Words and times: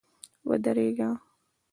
ودرېږه! 0.47 1.09